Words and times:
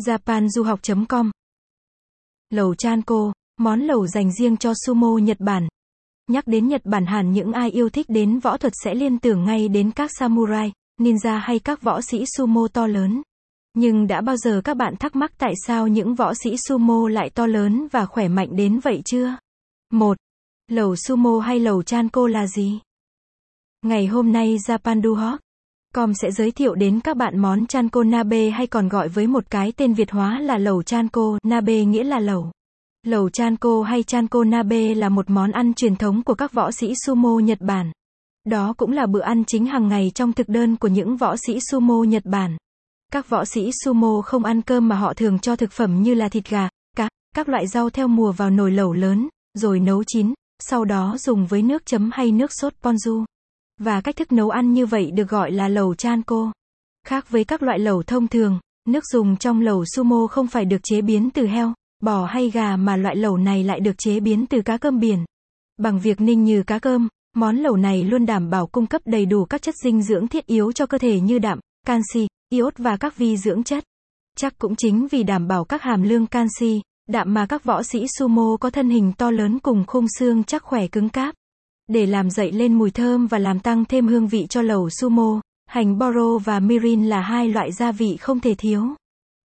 japanduhoc.com 0.00 1.30
Lẩu 2.50 2.74
Chanko, 2.74 3.32
món 3.56 3.80
lẩu 3.80 4.06
dành 4.06 4.32
riêng 4.32 4.56
cho 4.56 4.72
sumo 4.86 5.18
Nhật 5.18 5.40
Bản. 5.40 5.68
Nhắc 6.30 6.46
đến 6.46 6.68
Nhật 6.68 6.80
Bản 6.84 7.06
hẳn 7.06 7.32
những 7.32 7.52
ai 7.52 7.70
yêu 7.70 7.88
thích 7.88 8.06
đến 8.08 8.38
võ 8.38 8.56
thuật 8.56 8.72
sẽ 8.84 8.94
liên 8.94 9.18
tưởng 9.18 9.44
ngay 9.44 9.68
đến 9.68 9.90
các 9.90 10.10
samurai, 10.18 10.72
ninja 11.00 11.38
hay 11.38 11.58
các 11.58 11.82
võ 11.82 12.00
sĩ 12.00 12.24
sumo 12.36 12.68
to 12.72 12.86
lớn. 12.86 13.22
Nhưng 13.74 14.06
đã 14.06 14.20
bao 14.20 14.36
giờ 14.36 14.60
các 14.64 14.76
bạn 14.76 14.96
thắc 14.96 15.16
mắc 15.16 15.32
tại 15.38 15.52
sao 15.66 15.88
những 15.88 16.14
võ 16.14 16.34
sĩ 16.34 16.56
sumo 16.56 17.08
lại 17.08 17.30
to 17.30 17.46
lớn 17.46 17.88
và 17.92 18.06
khỏe 18.06 18.28
mạnh 18.28 18.48
đến 18.56 18.80
vậy 18.80 19.02
chưa? 19.04 19.36
1. 19.90 20.16
Lẩu 20.68 20.96
sumo 20.96 21.38
hay 21.38 21.60
lẩu 21.60 21.82
Chanko 21.82 22.26
là 22.26 22.46
gì? 22.46 22.80
Ngày 23.82 24.06
hôm 24.06 24.32
nay 24.32 24.56
Japan 24.68 25.02
Duhok 25.02 25.40
Com 25.94 26.14
sẽ 26.14 26.30
giới 26.30 26.50
thiệu 26.50 26.74
đến 26.74 27.00
các 27.00 27.16
bạn 27.16 27.38
món 27.38 27.66
Chanko 27.66 28.02
Nabe 28.02 28.50
hay 28.50 28.66
còn 28.66 28.88
gọi 28.88 29.08
với 29.08 29.26
một 29.26 29.44
cái 29.50 29.72
tên 29.72 29.94
Việt 29.94 30.10
hóa 30.10 30.40
là 30.40 30.58
lẩu 30.58 30.82
chanco 30.82 31.38
Nabe 31.42 31.84
nghĩa 31.84 32.04
là 32.04 32.18
lẩu. 32.18 32.50
Lẩu 33.06 33.30
chanco 33.30 33.82
hay 33.82 34.02
Chanko 34.02 34.44
Nabe 34.44 34.94
là 34.94 35.08
một 35.08 35.30
món 35.30 35.50
ăn 35.50 35.74
truyền 35.74 35.96
thống 35.96 36.22
của 36.22 36.34
các 36.34 36.52
võ 36.52 36.70
sĩ 36.70 36.92
sumo 37.06 37.38
Nhật 37.38 37.60
Bản. 37.60 37.92
Đó 38.44 38.74
cũng 38.76 38.92
là 38.92 39.06
bữa 39.06 39.20
ăn 39.20 39.44
chính 39.44 39.66
hàng 39.66 39.88
ngày 39.88 40.10
trong 40.14 40.32
thực 40.32 40.48
đơn 40.48 40.76
của 40.76 40.88
những 40.88 41.16
võ 41.16 41.36
sĩ 41.46 41.58
sumo 41.70 42.02
Nhật 42.02 42.22
Bản. 42.26 42.56
Các 43.12 43.28
võ 43.28 43.44
sĩ 43.44 43.70
sumo 43.84 44.22
không 44.24 44.44
ăn 44.44 44.62
cơm 44.62 44.88
mà 44.88 44.96
họ 44.96 45.14
thường 45.14 45.38
cho 45.38 45.56
thực 45.56 45.72
phẩm 45.72 46.02
như 46.02 46.14
là 46.14 46.28
thịt 46.28 46.48
gà, 46.48 46.68
cá, 46.96 47.08
các 47.34 47.48
loại 47.48 47.66
rau 47.66 47.90
theo 47.90 48.08
mùa 48.08 48.32
vào 48.32 48.50
nồi 48.50 48.70
lẩu 48.70 48.92
lớn, 48.92 49.28
rồi 49.54 49.80
nấu 49.80 50.04
chín, 50.06 50.34
sau 50.58 50.84
đó 50.84 51.16
dùng 51.18 51.46
với 51.46 51.62
nước 51.62 51.86
chấm 51.86 52.10
hay 52.12 52.32
nước 52.32 52.50
sốt 52.52 52.72
ponzu. 52.82 53.24
Và 53.84 54.00
cách 54.00 54.16
thức 54.16 54.32
nấu 54.32 54.50
ăn 54.50 54.72
như 54.72 54.86
vậy 54.86 55.10
được 55.10 55.28
gọi 55.28 55.52
là 55.52 55.68
lẩu 55.68 55.94
chanko. 55.94 56.52
Khác 57.06 57.30
với 57.30 57.44
các 57.44 57.62
loại 57.62 57.78
lẩu 57.78 58.02
thông 58.02 58.28
thường, 58.28 58.58
nước 58.88 59.04
dùng 59.12 59.36
trong 59.36 59.60
lẩu 59.60 59.84
sumo 59.84 60.26
không 60.30 60.46
phải 60.46 60.64
được 60.64 60.80
chế 60.82 61.02
biến 61.02 61.30
từ 61.30 61.46
heo, 61.46 61.74
bò 62.02 62.24
hay 62.24 62.50
gà 62.50 62.76
mà 62.76 62.96
loại 62.96 63.16
lẩu 63.16 63.36
này 63.36 63.64
lại 63.64 63.80
được 63.80 63.98
chế 63.98 64.20
biến 64.20 64.46
từ 64.46 64.62
cá 64.62 64.76
cơm 64.76 65.00
biển. 65.00 65.24
Bằng 65.76 66.00
việc 66.00 66.20
ninh 66.20 66.44
như 66.44 66.62
cá 66.62 66.78
cơm, 66.78 67.08
món 67.36 67.56
lẩu 67.56 67.76
này 67.76 68.02
luôn 68.02 68.26
đảm 68.26 68.50
bảo 68.50 68.66
cung 68.66 68.86
cấp 68.86 69.02
đầy 69.04 69.26
đủ 69.26 69.44
các 69.44 69.62
chất 69.62 69.74
dinh 69.84 70.02
dưỡng 70.02 70.28
thiết 70.28 70.46
yếu 70.46 70.72
cho 70.72 70.86
cơ 70.86 70.98
thể 70.98 71.20
như 71.20 71.38
đạm, 71.38 71.60
canxi, 71.86 72.26
iốt 72.48 72.74
và 72.78 72.96
các 72.96 73.16
vi 73.16 73.36
dưỡng 73.36 73.62
chất. 73.62 73.84
Chắc 74.36 74.58
cũng 74.58 74.76
chính 74.76 75.06
vì 75.10 75.22
đảm 75.22 75.48
bảo 75.48 75.64
các 75.64 75.82
hàm 75.82 76.02
lượng 76.02 76.26
canxi, 76.26 76.80
đạm 77.08 77.34
mà 77.34 77.46
các 77.46 77.64
võ 77.64 77.82
sĩ 77.82 78.06
sumo 78.18 78.56
có 78.60 78.70
thân 78.70 78.90
hình 78.90 79.12
to 79.18 79.30
lớn 79.30 79.58
cùng 79.58 79.84
khung 79.86 80.06
xương 80.18 80.44
chắc 80.44 80.62
khỏe 80.62 80.86
cứng 80.86 81.08
cáp. 81.08 81.34
Để 81.92 82.06
làm 82.06 82.30
dậy 82.30 82.52
lên 82.52 82.74
mùi 82.74 82.90
thơm 82.90 83.26
và 83.26 83.38
làm 83.38 83.60
tăng 83.60 83.84
thêm 83.84 84.08
hương 84.08 84.28
vị 84.28 84.46
cho 84.50 84.62
lẩu 84.62 84.90
sumo, 84.90 85.40
hành 85.66 85.98
boro 85.98 86.38
và 86.44 86.60
mirin 86.60 87.08
là 87.08 87.20
hai 87.20 87.48
loại 87.48 87.72
gia 87.72 87.92
vị 87.92 88.16
không 88.16 88.40
thể 88.40 88.54
thiếu. 88.54 88.86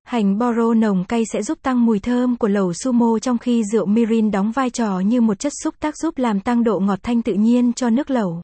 Hành 0.04 0.38
boro 0.38 0.74
nồng 0.74 1.04
cay 1.04 1.24
sẽ 1.34 1.44
giúp 1.44 1.58
tăng 1.62 1.86
mùi 1.86 2.00
thơm 2.00 2.36
của 2.36 2.48
lẩu 2.48 2.74
sumo 2.74 3.20
trong 3.22 3.38
khi 3.38 3.64
rượu 3.72 3.86
mirin 3.86 4.32
đóng 4.32 4.52
vai 4.52 4.70
trò 4.70 5.00
như 5.00 5.22
một 5.22 5.40
chất 5.40 5.54
xúc 5.64 5.76
tác 5.80 5.98
giúp 5.98 6.18
làm 6.18 6.40
tăng 6.40 6.64
độ 6.64 6.80
ngọt 6.80 7.00
thanh 7.04 7.22
tự 7.22 7.34
nhiên 7.34 7.74
cho 7.74 7.90
nước 7.90 8.10
lẩu. 8.10 8.42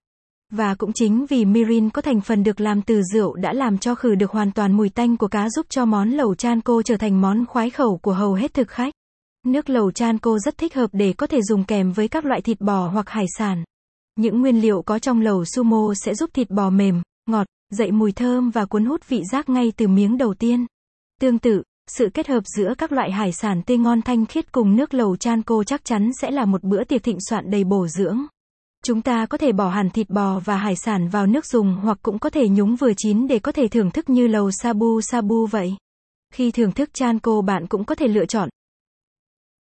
Và 0.52 0.76
cũng 0.76 0.94
chính 0.94 1.26
vì 1.26 1.46
mirin 1.46 1.90
có 1.90 2.02
thành 2.02 2.22
phần 2.22 2.44
được 2.44 2.62
làm 2.62 2.81
từ 2.81 3.02
rượu 3.14 3.36
đã 3.36 3.54
làm 3.54 3.78
cho 3.78 3.96
khử 3.96 4.16
được 4.16 4.31
hoàn 4.31 4.52
toàn 4.52 4.78
mùi 4.78 4.90
tanh 4.90 5.18
của 5.18 5.28
cá 5.28 5.50
giúp 5.50 5.66
cho 5.70 5.86
món 5.86 6.09
lẩu 6.09 6.36
chan 6.36 6.62
cô 6.62 6.81
trở 6.81 6.98
thành 6.98 7.22
món 7.22 7.46
khoái 7.46 7.70
khẩu 7.70 7.98
của 7.98 8.14
hầu 8.14 8.34
hết 8.34 8.54
thực 8.54 8.68
khách. 8.68 8.94
Nước 9.46 9.70
lẩu 9.70 9.92
chan 9.92 10.18
cô 10.18 10.40
rất 10.40 10.58
thích 10.58 10.76
hợp 10.76 10.90
để 10.94 11.14
có 11.14 11.28
thể 11.28 11.42
dùng 11.42 11.64
kèm 11.64 11.92
với 11.92 12.08
các 12.08 12.26
loại 12.26 12.42
thịt 12.42 12.62
bò 12.62 12.88
hoặc 12.88 13.09
hải 13.09 13.26
sản. 13.38 13.64
Những 14.16 14.42
nguyên 14.42 14.61
liệu 14.61 14.81
có 14.81 15.00
trong 15.00 15.22
lẩu 15.22 15.45
sumo 15.45 15.94
sẽ 15.95 16.16
giúp 16.16 16.30
thịt 16.33 16.50
bò 16.50 16.69
mềm, 16.69 17.02
ngọt, 17.25 17.47
dậy 17.69 17.92
mùi 17.92 18.11
thơm 18.11 18.50
và 18.50 18.66
cuốn 18.66 18.86
hút 18.86 19.09
vị 19.09 19.22
giác 19.31 19.50
ngay 19.50 19.73
từ 19.78 19.88
miếng 19.88 20.17
đầu 20.17 20.33
tiên. 20.33 20.66
Tương 21.22 21.39
tự, 21.39 21.64
sự 21.88 22.09
kết 22.14 22.28
hợp 22.28 22.44
giữa 22.58 22.73
các 22.78 22.91
loại 22.91 23.11
hải 23.11 23.31
sản 23.31 23.61
tươi 23.64 23.78
ngon 23.78 24.02
thanh 24.02 24.25
khiết 24.25 24.52
cùng 24.52 24.75
nước 24.75 24.94
lẩu 24.94 25.16
chan 25.16 25.41
cô 25.41 25.64
chắc 25.64 25.86
chắn 25.86 26.11
sẽ 26.22 26.31
là 26.31 26.45
một 26.45 26.64
bữa 26.64 26.84
tiệc 26.84 27.03
thịnh 27.03 27.17
soạn 27.30 27.52
đầy 27.52 27.64
bổ 27.64 27.88
dưỡng. 27.88 28.25
Chúng 28.86 29.02
ta 29.02 29.25
có 29.25 29.38
thể 29.38 29.52
bỏ 29.52 29.69
hẳn 29.69 29.89
thịt 29.89 30.09
bò 30.09 30.40
và 30.40 30.57
hải 30.57 30.75
sản 30.75 31.07
vào 31.07 31.28
nước 31.28 31.46
dùng 31.46 31.75
hoặc 31.75 31.97
cũng 32.02 32.19
có 32.19 32.29
thể 32.29 32.47
nhúng 32.50 32.75
vừa 32.75 32.91
chín 32.97 33.28
để 33.28 33.40
có 33.40 33.52
thể 33.52 33.68
thưởng 33.68 33.91
thức 33.91 34.09
như 34.09 34.28
lẩu 34.28 34.52
sabu 34.52 35.02
sabu 35.02 35.46
vậy. 35.46 35.75
Khi 36.34 36.52
thưởng 36.52 36.72
thức 36.72 36.90
chan 36.94 37.19
cô 37.19 37.41
bạn 37.41 37.68
cũng 37.68 37.84
có 37.85 37.96
thể 37.96 38.07
lựa 38.07 38.25
chọn. 38.25 38.50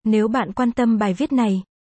Nếu 0.04 0.28
bạn 0.28 0.52
quan 0.52 0.72
tâm 0.72 0.98
bài 0.98 1.14
viết 1.14 1.32
này, 1.32 1.62